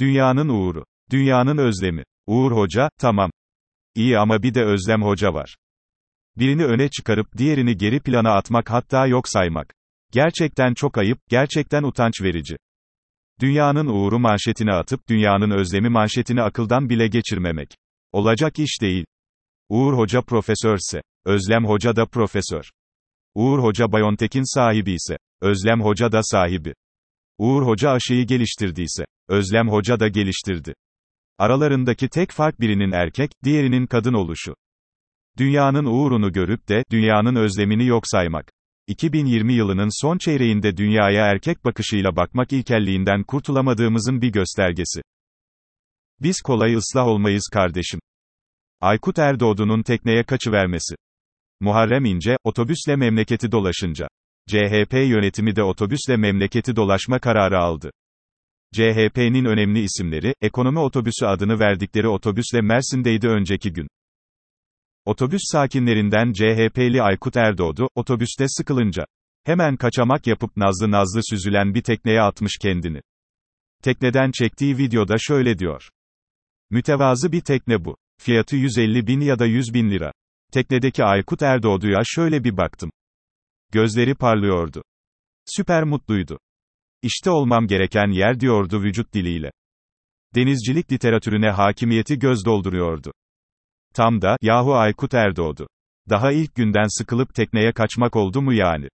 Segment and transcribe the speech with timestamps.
[0.00, 0.84] Dünyanın uğuru.
[1.10, 2.04] Dünyanın özlemi.
[2.26, 3.30] Uğur Hoca, tamam.
[3.94, 5.56] İyi ama bir de Özlem Hoca var.
[6.36, 9.74] Birini öne çıkarıp diğerini geri plana atmak hatta yok saymak.
[10.12, 12.56] Gerçekten çok ayıp, gerçekten utanç verici.
[13.40, 17.68] Dünyanın uğuru manşetini atıp dünyanın özlemi manşetini akıldan bile geçirmemek.
[18.12, 19.04] Olacak iş değil.
[19.68, 22.64] Uğur Hoca profesörse, Özlem Hoca da profesör.
[23.34, 26.74] Uğur Hoca Bayontek'in sahibi ise, Özlem Hoca da sahibi.
[27.38, 30.74] Uğur Hoca aşıyı geliştirdiyse, Özlem Hoca da geliştirdi.
[31.38, 34.54] Aralarındaki tek fark birinin erkek, diğerinin kadın oluşu.
[35.38, 38.50] Dünyanın uğrunu görüp de, dünyanın özlemini yok saymak.
[38.86, 45.00] 2020 yılının son çeyreğinde dünyaya erkek bakışıyla bakmak ilkelliğinden kurtulamadığımızın bir göstergesi.
[46.20, 48.00] Biz kolay ıslah olmayız kardeşim.
[48.80, 50.94] Aykut Erdoğdu'nun tekneye kaçıvermesi.
[51.60, 54.08] Muharrem İnce, otobüsle memleketi dolaşınca.
[54.48, 57.90] CHP yönetimi de otobüsle memleketi dolaşma kararı aldı.
[58.74, 63.88] CHP'nin önemli isimleri, ekonomi otobüsü adını verdikleri otobüsle Mersin'deydi önceki gün.
[65.04, 69.06] Otobüs sakinlerinden CHP'li Aykut Erdoğdu, otobüste sıkılınca,
[69.44, 73.00] hemen kaçamak yapıp nazlı nazlı süzülen bir tekneye atmış kendini.
[73.82, 75.88] Tekneden çektiği videoda şöyle diyor.
[76.70, 77.96] Mütevazı bir tekne bu.
[78.20, 80.12] Fiyatı 150 bin ya da 100 bin lira.
[80.52, 82.90] Teknedeki Aykut Erdoğdu'ya şöyle bir baktım.
[83.72, 84.82] Gözleri parlıyordu.
[85.46, 86.38] Süper mutluydu.
[87.02, 89.50] İşte olmam gereken yer diyordu vücut diliyle.
[90.34, 93.12] Denizcilik literatürüne hakimiyeti göz dolduruyordu.
[93.94, 95.68] Tam da, yahu Aykut Erdoğdu.
[96.08, 98.88] Daha ilk günden sıkılıp tekneye kaçmak oldu mu yani?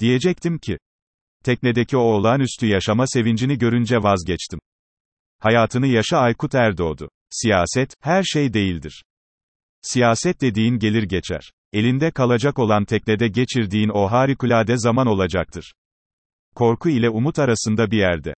[0.00, 0.78] Diyecektim ki.
[1.44, 4.60] Teknedeki o olağanüstü yaşama sevincini görünce vazgeçtim.
[5.38, 7.10] Hayatını yaşa Aykut Erdoğdu.
[7.30, 9.04] Siyaset, her şey değildir.
[9.82, 11.50] Siyaset dediğin gelir geçer.
[11.72, 15.72] Elinde kalacak olan teknede geçirdiğin o harikulade zaman olacaktır.
[16.58, 18.34] Korku ile umut arasında bir yerde.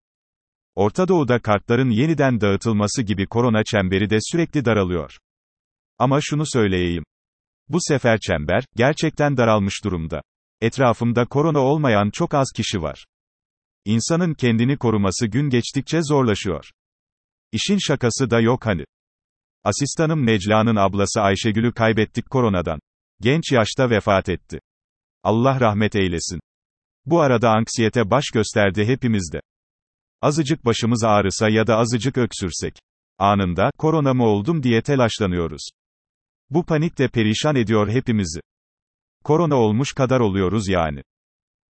[0.76, 5.18] Orta Doğu'da kartların yeniden dağıtılması gibi korona çemberi de sürekli daralıyor.
[5.98, 7.04] Ama şunu söyleyeyim.
[7.70, 10.22] Bu sefer çember, gerçekten daralmış durumda.
[10.62, 13.06] Etrafımda korona olmayan çok az kişi var.
[13.86, 16.66] İnsanın kendini koruması gün geçtikçe zorlaşıyor.
[17.52, 18.84] İşin şakası da yok hani.
[19.64, 22.80] Asistanım Necla'nın ablası Ayşegül'ü kaybettik koronadan.
[23.22, 24.60] Genç yaşta vefat etti.
[25.24, 26.40] Allah rahmet eylesin.
[27.06, 29.42] Bu arada anksiyete baş gösterdi hepimizde.
[30.22, 32.74] Azıcık başımız ağrısa ya da azıcık öksürsek.
[33.18, 35.70] Anında, korona mı oldum diye telaşlanıyoruz.
[36.50, 38.40] Bu panik de perişan ediyor hepimizi.
[39.24, 41.02] Korona olmuş kadar oluyoruz yani.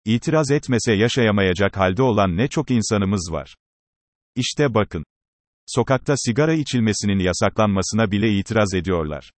[0.05, 3.55] İtiraz etmese yaşayamayacak halde olan ne çok insanımız var.
[4.37, 5.05] İşte bakın.
[5.67, 9.31] Sokakta sigara içilmesinin yasaklanmasına bile itiraz ediyorlar.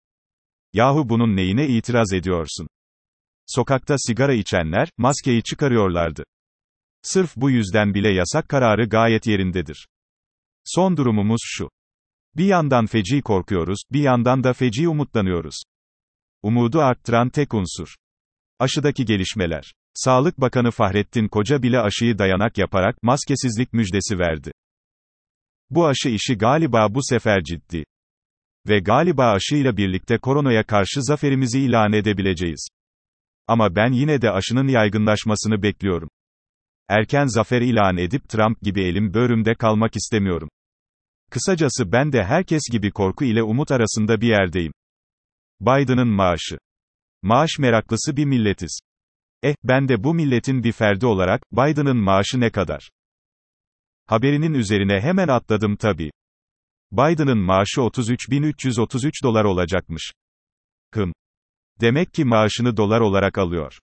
[0.72, 2.68] Yahu bunun neyine itiraz ediyorsun?
[3.47, 6.25] Sokakta sigara içenler, maskeyi çıkarıyorlardı.
[7.03, 9.88] Sırf bu yüzden bile yasak kararı gayet yerindedir.
[10.65, 11.71] Son durumumuz şu.
[12.37, 15.62] Bir yandan feci korkuyoruz, bir yandan da feci umutlanıyoruz.
[16.43, 17.94] Umudu arttıran tek unsur.
[18.59, 19.75] Aşıdaki gelişmeler.
[19.94, 24.53] Sağlık Bakanı Fahrettin Koca bile aşıyı dayanak yaparak maskesizlik müjdesi verdi.
[25.71, 27.84] Bu aşı işi galiba bu sefer ciddi.
[28.69, 32.69] Ve galiba aşıyla birlikte koronaya karşı zaferimizi ilan edebileceğiz.
[33.47, 36.09] Ama ben yine de aşının yaygınlaşmasını bekliyorum.
[36.88, 40.49] Erken zafer ilan edip Trump gibi elim böğrümde kalmak istemiyorum.
[41.31, 44.72] Kısacası ben de herkes gibi korku ile umut arasında bir yerdeyim.
[45.60, 46.59] Biden'ın maaşı.
[47.22, 48.81] Maaş meraklısı bir milletiz.
[49.43, 52.91] Eh, ben de bu milletin bir ferdi olarak, Biden'ın maaşı ne kadar?
[54.06, 56.11] Haberinin üzerine hemen atladım tabii.
[56.93, 60.12] Biden'ın maaşı 33.333 dolar olacakmış.
[60.94, 61.12] Hım.
[61.80, 63.78] Demek ki maaşını dolar olarak alıyor.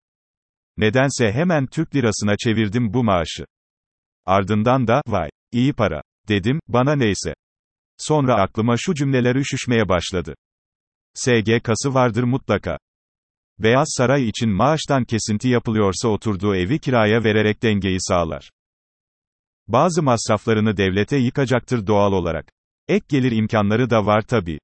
[0.78, 3.46] Nedense hemen Türk lirasına çevirdim bu maaşı.
[4.26, 7.34] Ardından da, vay, iyi para, dedim, bana neyse.
[7.98, 10.36] Sonra aklıma şu cümleler üşüşmeye başladı.
[11.14, 12.78] SGK'sı vardır mutlaka.
[13.60, 18.52] Beyaz Saray için maaştan kesinti yapılıyorsa oturduğu evi kiraya vererek dengeyi sağlar.
[19.68, 22.52] Bazı masraflarını devlete yıkacaktır doğal olarak.
[22.88, 24.60] Ek gelir imkanları da var tabi.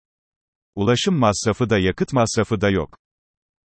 [0.76, 2.98] Ulaşım masrafı da yakıt masrafı da yok.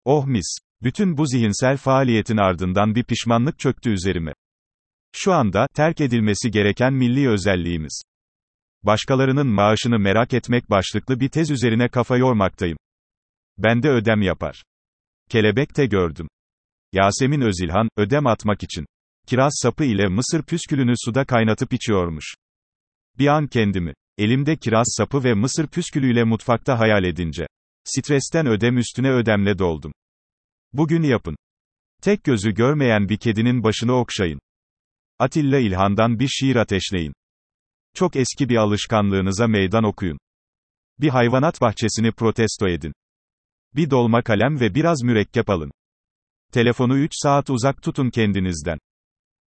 [0.05, 0.57] Oh mis.
[0.83, 4.33] Bütün bu zihinsel faaliyetin ardından bir pişmanlık çöktü üzerime.
[5.15, 8.03] Şu anda, terk edilmesi gereken milli özelliğimiz.
[8.83, 12.77] Başkalarının maaşını merak etmek başlıklı bir tez üzerine kafa yormaktayım.
[13.57, 14.63] Ben de ödem yapar.
[15.29, 16.27] Kelebekte gördüm.
[16.91, 18.85] Yasemin Özilhan, ödem atmak için.
[19.27, 22.35] Kiraz sapı ile mısır püskülünü suda kaynatıp içiyormuş.
[23.17, 27.47] Bir an kendimi, elimde kiraz sapı ve mısır püskülüyle mutfakta hayal edince.
[27.85, 29.91] Stresten ödem üstüne ödemle doldum.
[30.73, 31.35] Bugün yapın.
[32.01, 34.39] Tek gözü görmeyen bir kedinin başını okşayın.
[35.19, 37.13] Atilla İlhan'dan bir şiir ateşleyin.
[37.95, 40.17] Çok eski bir alışkanlığınıza meydan okuyun.
[40.99, 42.93] Bir hayvanat bahçesini protesto edin.
[43.75, 45.71] Bir dolma kalem ve biraz mürekkep alın.
[46.51, 48.79] Telefonu 3 saat uzak tutun kendinizden.